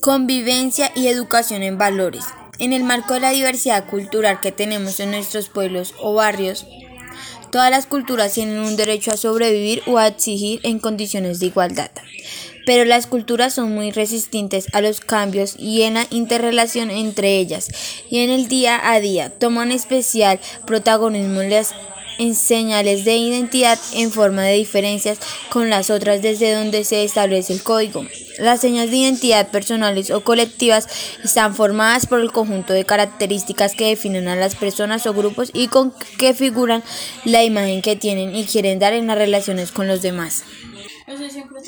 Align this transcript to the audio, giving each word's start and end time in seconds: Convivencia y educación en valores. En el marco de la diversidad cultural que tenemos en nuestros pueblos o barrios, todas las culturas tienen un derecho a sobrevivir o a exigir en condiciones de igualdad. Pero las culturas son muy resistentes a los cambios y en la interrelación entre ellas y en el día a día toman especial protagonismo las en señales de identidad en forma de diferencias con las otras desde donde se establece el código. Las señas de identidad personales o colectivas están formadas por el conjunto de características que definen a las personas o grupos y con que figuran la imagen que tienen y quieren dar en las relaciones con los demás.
Convivencia 0.00 0.92
y 0.94 1.08
educación 1.08 1.64
en 1.64 1.76
valores. 1.76 2.24
En 2.60 2.72
el 2.72 2.84
marco 2.84 3.14
de 3.14 3.20
la 3.20 3.30
diversidad 3.30 3.86
cultural 3.86 4.40
que 4.40 4.52
tenemos 4.52 5.00
en 5.00 5.10
nuestros 5.10 5.48
pueblos 5.48 5.92
o 6.00 6.14
barrios, 6.14 6.66
todas 7.50 7.70
las 7.72 7.86
culturas 7.86 8.32
tienen 8.32 8.60
un 8.60 8.76
derecho 8.76 9.10
a 9.10 9.16
sobrevivir 9.16 9.82
o 9.86 9.98
a 9.98 10.06
exigir 10.06 10.60
en 10.62 10.78
condiciones 10.78 11.40
de 11.40 11.46
igualdad. 11.46 11.90
Pero 12.64 12.84
las 12.84 13.08
culturas 13.08 13.54
son 13.54 13.74
muy 13.74 13.90
resistentes 13.90 14.66
a 14.72 14.80
los 14.80 15.00
cambios 15.00 15.56
y 15.58 15.82
en 15.82 15.94
la 15.94 16.06
interrelación 16.10 16.90
entre 16.90 17.36
ellas 17.38 17.68
y 18.08 18.20
en 18.20 18.30
el 18.30 18.46
día 18.46 18.80
a 18.92 19.00
día 19.00 19.30
toman 19.30 19.72
especial 19.72 20.38
protagonismo 20.64 21.42
las 21.42 21.74
en 22.18 22.34
señales 22.34 23.04
de 23.04 23.16
identidad 23.16 23.78
en 23.94 24.10
forma 24.10 24.42
de 24.42 24.54
diferencias 24.54 25.18
con 25.50 25.70
las 25.70 25.90
otras 25.90 26.22
desde 26.22 26.52
donde 26.52 26.84
se 26.84 27.04
establece 27.04 27.52
el 27.52 27.62
código. 27.62 28.04
Las 28.38 28.60
señas 28.60 28.90
de 28.90 28.98
identidad 28.98 29.48
personales 29.48 30.10
o 30.10 30.22
colectivas 30.22 30.86
están 31.24 31.54
formadas 31.54 32.06
por 32.06 32.20
el 32.20 32.30
conjunto 32.30 32.72
de 32.72 32.84
características 32.84 33.74
que 33.74 33.88
definen 33.88 34.28
a 34.28 34.36
las 34.36 34.54
personas 34.54 35.06
o 35.06 35.14
grupos 35.14 35.50
y 35.52 35.66
con 35.68 35.92
que 36.18 36.34
figuran 36.34 36.84
la 37.24 37.42
imagen 37.42 37.82
que 37.82 37.96
tienen 37.96 38.36
y 38.36 38.44
quieren 38.44 38.78
dar 38.78 38.92
en 38.92 39.08
las 39.08 39.18
relaciones 39.18 39.72
con 39.72 39.88
los 39.88 40.02
demás. 40.02 40.44